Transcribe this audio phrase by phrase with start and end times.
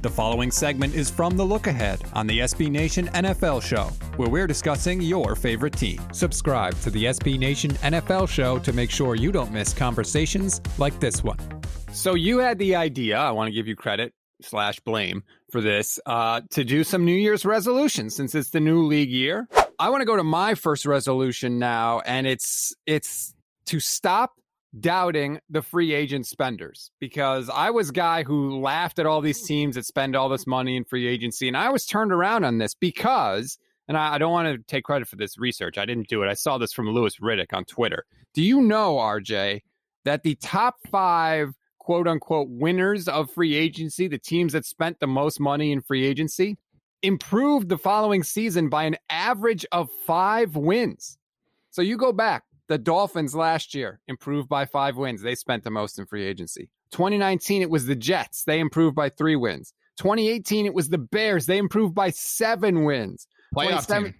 [0.00, 4.28] The following segment is from The Look Ahead on the SB Nation NFL Show, where
[4.28, 6.00] we're discussing your favorite team.
[6.12, 11.00] Subscribe to the SB Nation NFL Show to make sure you don't miss conversations like
[11.00, 11.36] this one.
[11.90, 15.98] So you had the idea, I want to give you credit slash blame for this,
[16.06, 19.48] uh, to do some New Year's resolutions since it's the new league year.
[19.80, 23.34] I want to go to my first resolution now, and it's it's
[23.66, 24.34] to stop
[24.78, 29.42] doubting the free agent spenders because I was a guy who laughed at all these
[29.42, 31.48] teams that spend all this money in free agency.
[31.48, 33.58] And I was turned around on this because,
[33.88, 35.78] and I, I don't want to take credit for this research.
[35.78, 36.28] I didn't do it.
[36.28, 38.04] I saw this from Louis Riddick on Twitter.
[38.34, 39.62] Do you know, RJ,
[40.04, 45.06] that the top five quote unquote winners of free agency, the teams that spent the
[45.06, 46.58] most money in free agency,
[47.02, 51.16] improved the following season by an average of five wins?
[51.70, 55.22] So you go back the Dolphins last year improved by five wins.
[55.22, 56.70] They spent the most in free agency.
[56.92, 58.44] 2019, it was the Jets.
[58.44, 59.72] They improved by three wins.
[59.98, 61.46] 2018, it was the Bears.
[61.46, 63.26] They improved by seven wins.
[63.54, 64.14] Playoff team.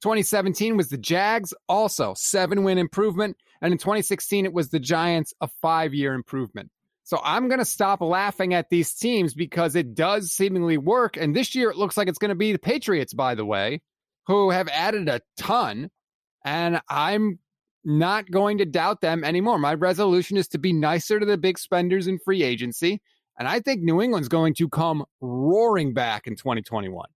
[0.00, 3.36] 2017 was the Jags, also seven win improvement.
[3.60, 6.70] And in 2016, it was the Giants, a five year improvement.
[7.02, 11.16] So I'm going to stop laughing at these teams because it does seemingly work.
[11.16, 13.80] And this year, it looks like it's going to be the Patriots, by the way,
[14.26, 15.90] who have added a ton.
[16.44, 17.38] And I'm
[17.88, 19.58] not going to doubt them anymore.
[19.58, 23.00] My resolution is to be nicer to the big spenders in free agency.
[23.38, 27.06] And I think New England's going to come roaring back in 2021.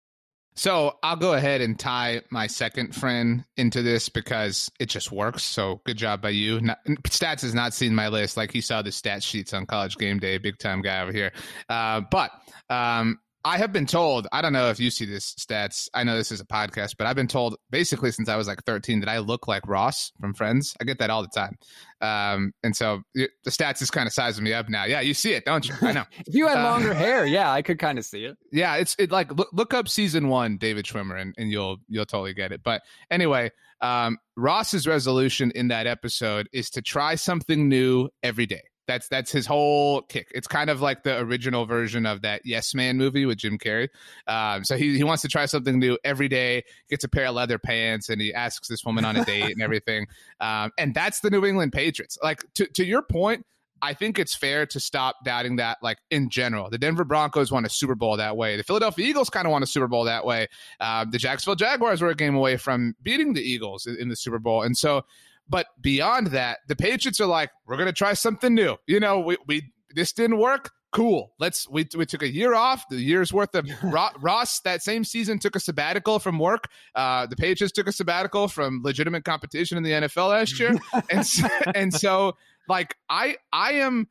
[0.55, 5.43] So I'll go ahead and tie my second friend into this because it just works.
[5.43, 6.61] So good job by you.
[6.61, 9.97] Not, stats has not seen my list like he saw the stat sheets on College
[9.97, 10.39] Game Day.
[10.39, 11.33] Big time guy over here.
[11.69, 12.33] Uh, but
[12.69, 15.89] um, I have been told, I don't know if you see this stats.
[15.95, 18.63] I know this is a podcast, but I've been told basically since I was like
[18.65, 20.75] 13 that I look like Ross from Friends.
[20.81, 21.59] I get that all the time.
[22.01, 24.85] Um, and so the stats is kind of sizing me up now.
[24.85, 25.75] Yeah, you see it, don't you?
[25.83, 26.05] I know.
[26.27, 28.37] if you had uh, longer hair, yeah, I could kind of see it.
[28.53, 32.07] Yeah, it's it like look, look up season one, David Schwimmer, and, and you'll you'll
[32.07, 32.63] totally get it.
[32.63, 38.63] But anyway, um, Ross's resolution in that episode is to try something new every day.
[38.87, 40.29] That's that's his whole kick.
[40.35, 43.89] It's kind of like the original version of that Yes Man movie with Jim Carrey.
[44.27, 46.65] Um, so he he wants to try something new every day.
[46.91, 49.63] Gets a pair of leather pants and he asks this woman on a date and
[49.63, 50.07] everything.
[50.41, 52.19] Um, and that's the New England Patriots.
[52.21, 53.47] Like to to your point,
[53.83, 56.71] I think it's fair to stop doubting that, like in general.
[56.71, 58.57] The Denver Broncos won a Super Bowl that way.
[58.57, 60.47] The Philadelphia Eagles kind of won a Super Bowl that way.
[60.79, 64.15] Uh, the Jacksonville Jaguars were a game away from beating the Eagles in, in the
[64.15, 64.63] Super Bowl.
[64.63, 65.05] And so
[65.49, 68.77] but beyond that, the Patriots are like, we're going to try something new.
[68.87, 70.71] You know, we, we this didn't work.
[70.93, 71.33] Cool.
[71.39, 73.67] Let's we we took a year off, the year's worth of
[74.21, 76.69] Ross that same season took a sabbatical from work.
[76.95, 80.75] Uh, the Patriots took a sabbatical from legitimate competition in the NFL last year,
[81.11, 82.37] and so, and so
[82.69, 84.07] like I I am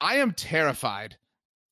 [0.00, 1.18] I am terrified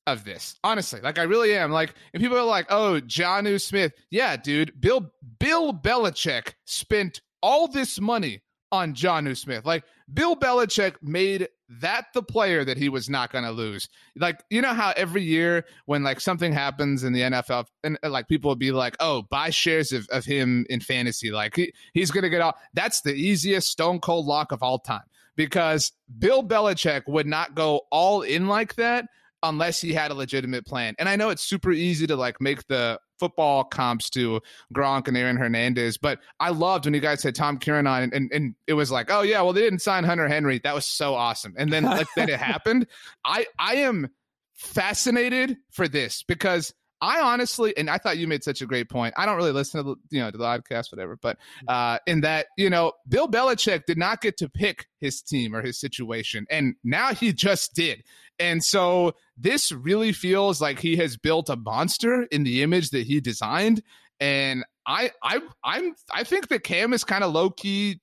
[0.05, 0.55] of this.
[0.63, 1.71] Honestly, like I really am.
[1.71, 4.79] Like, and people are like, "Oh, Jonnu Smith." Yeah, dude.
[4.79, 8.41] Bill Bill Belichick spent all this money
[8.71, 9.65] on Jonnu Smith.
[9.65, 9.83] Like
[10.13, 13.89] Bill Belichick made that the player that he was not going to lose.
[14.15, 18.09] Like you know how every year when like something happens in the NFL and uh,
[18.09, 21.73] like people will be like, "Oh, buy shares of, of him in fantasy." Like he,
[21.93, 22.55] he's going to get all.
[22.73, 25.03] That's the easiest stone cold lock of all time
[25.35, 29.05] because Bill Belichick would not go all in like that
[29.43, 30.95] unless he had a legitimate plan.
[30.99, 34.41] And I know it's super easy to like make the football comps to
[34.73, 35.99] Gronk and Aaron Hernandez.
[35.99, 38.89] But I loved when you guys said Tom Curran on, and, and, and it was
[38.89, 40.59] like, oh yeah, well they didn't sign Hunter Henry.
[40.63, 41.53] That was so awesome.
[41.55, 42.87] And then like then it happened.
[43.23, 44.09] I I am
[44.55, 49.15] fascinated for this because I honestly, and I thought you made such a great point.
[49.17, 51.17] I don't really listen to the, you know to the podcast, whatever.
[51.21, 51.37] But
[51.67, 55.61] uh, in that, you know, Bill Belichick did not get to pick his team or
[55.61, 58.03] his situation, and now he just did.
[58.39, 63.05] And so this really feels like he has built a monster in the image that
[63.05, 63.83] he designed.
[64.19, 68.01] And I, I, I'm, I think that Cam is kind of low key,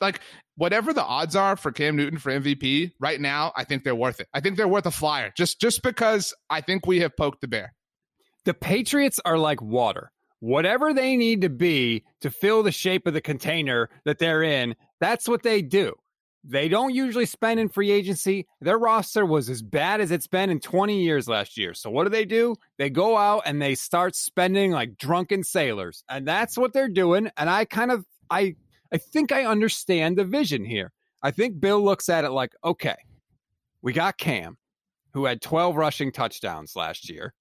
[0.00, 0.20] like
[0.56, 3.52] whatever the odds are for Cam Newton for MVP right now.
[3.56, 4.28] I think they're worth it.
[4.32, 7.48] I think they're worth a flyer just just because I think we have poked the
[7.48, 7.74] bear.
[8.48, 10.10] The Patriots are like water.
[10.40, 14.74] Whatever they need to be to fill the shape of the container that they're in,
[15.00, 15.92] that's what they do.
[16.44, 18.46] They don't usually spend in free agency.
[18.62, 21.74] Their roster was as bad as it's been in 20 years last year.
[21.74, 22.56] So what do they do?
[22.78, 26.02] They go out and they start spending like drunken sailors.
[26.08, 27.30] And that's what they're doing.
[27.36, 28.56] And I kind of I
[28.90, 30.90] I think I understand the vision here.
[31.22, 32.96] I think Bill looks at it like, okay,
[33.82, 34.56] we got Cam,
[35.12, 37.34] who had 12 rushing touchdowns last year.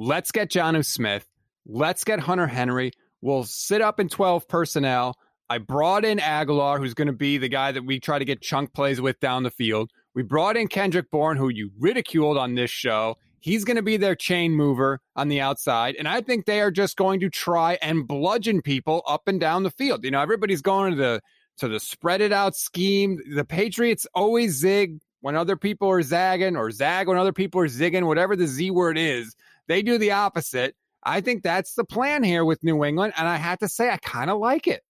[0.00, 1.26] Let's get Jonnu Smith.
[1.66, 2.92] Let's get Hunter Henry.
[3.20, 5.16] We'll sit up in 12 personnel.
[5.50, 8.40] I brought in Agholor, who's going to be the guy that we try to get
[8.40, 9.90] chunk plays with down the field.
[10.14, 13.16] We brought in Kendrick Bourne, who you ridiculed on this show.
[13.40, 15.96] He's going to be their chain mover on the outside.
[15.96, 19.64] And I think they are just going to try and bludgeon people up and down
[19.64, 20.04] the field.
[20.04, 21.20] You know, everybody's going to the
[21.56, 23.18] to the spread it out scheme.
[23.34, 27.66] The Patriots always zig when other people are zagging or zag when other people are
[27.66, 29.34] zigging, whatever the Z word is.
[29.68, 30.74] They do the opposite.
[31.04, 33.14] I think that's the plan here with New England.
[33.16, 34.82] And I have to say, I kind of like it.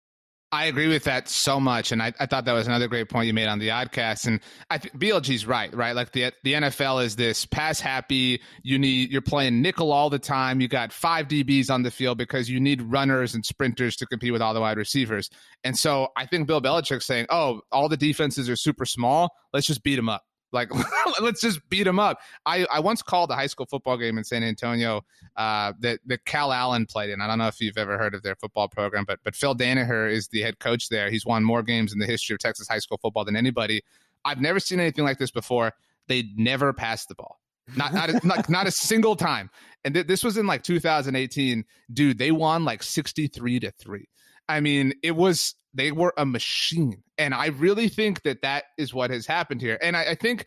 [0.50, 3.26] I agree with that so much, and I, I thought that was another great point
[3.26, 4.26] you made on the oddcast.
[4.26, 4.40] And
[4.70, 5.94] I think BLG's right, right?
[5.94, 8.40] Like the the NFL is this pass happy.
[8.62, 10.62] You need you're playing nickel all the time.
[10.62, 14.32] You got five DBs on the field because you need runners and sprinters to compete
[14.32, 15.28] with all the wide receivers.
[15.64, 19.28] And so I think Bill Belichick's saying, "Oh, all the defenses are super small.
[19.52, 20.22] Let's just beat them up."
[20.52, 20.70] Like,
[21.20, 22.18] let's just beat them up.
[22.46, 25.04] I, I once called a high school football game in San Antonio
[25.36, 27.20] uh, that, that Calallen played in.
[27.20, 30.10] I don't know if you've ever heard of their football program, but but Phil Danaher
[30.10, 31.10] is the head coach there.
[31.10, 33.82] He's won more games in the history of Texas high school football than anybody.
[34.24, 35.72] I've never seen anything like this before.
[36.08, 37.40] They never passed the ball.
[37.76, 39.50] Not not a, not, not a single time.
[39.84, 41.64] And th- this was in like 2018.
[41.92, 44.08] Dude, they won like 63 to 3.
[44.48, 47.02] I mean, it was they were a machine.
[47.16, 49.78] And I really think that that is what has happened here.
[49.80, 50.46] And I, I think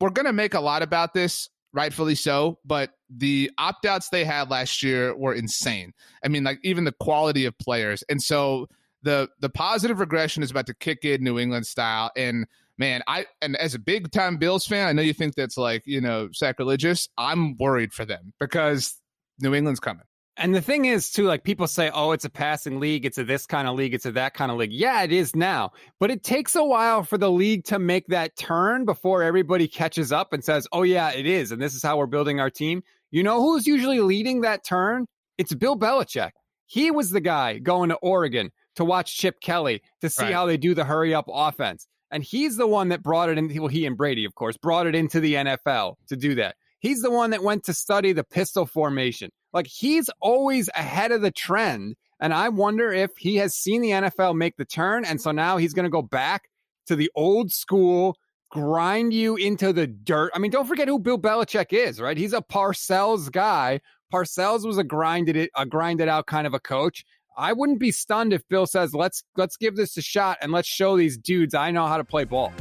[0.00, 4.24] we're going to make a lot about this, rightfully so, but the opt outs they
[4.24, 5.92] had last year were insane.
[6.24, 8.02] I mean, like even the quality of players.
[8.08, 8.68] And so
[9.02, 12.10] the the positive regression is about to kick in New England style.
[12.16, 12.46] And
[12.78, 15.82] man, I and as a big time Bills fan, I know you think that's like,
[15.86, 17.08] you know, sacrilegious.
[17.16, 18.98] I'm worried for them because
[19.40, 20.04] New England's coming.
[20.36, 23.04] And the thing is, too, like people say, oh, it's a passing league.
[23.04, 23.94] It's a this kind of league.
[23.94, 24.72] It's a that kind of league.
[24.72, 25.72] Yeah, it is now.
[26.00, 30.10] But it takes a while for the league to make that turn before everybody catches
[30.10, 31.52] up and says, oh, yeah, it is.
[31.52, 32.82] And this is how we're building our team.
[33.12, 35.06] You know who's usually leading that turn?
[35.38, 36.32] It's Bill Belichick.
[36.66, 40.34] He was the guy going to Oregon to watch Chip Kelly to see right.
[40.34, 41.86] how they do the hurry up offense.
[42.10, 43.54] And he's the one that brought it in.
[43.56, 46.56] Well, he and Brady, of course, brought it into the NFL to do that.
[46.80, 49.30] He's the one that went to study the pistol formation.
[49.54, 51.94] Like he's always ahead of the trend.
[52.20, 55.04] And I wonder if he has seen the NFL make the turn.
[55.04, 56.48] And so now he's going to go back
[56.86, 58.16] to the old school,
[58.50, 60.32] grind you into the dirt.
[60.34, 62.16] I mean, don't forget who Bill Belichick is, right?
[62.16, 63.80] He's a Parcells guy.
[64.12, 67.04] Parcells was a grinded it, a grinded out kind of a coach.
[67.36, 70.68] I wouldn't be stunned if Bill says, "Let's let's give this a shot and let's
[70.68, 72.52] show these dudes I know how to play ball."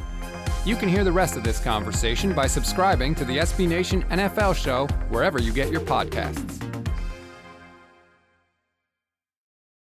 [0.65, 4.55] You can hear the rest of this conversation by subscribing to the SB Nation NFL
[4.55, 6.72] show wherever you get your podcasts.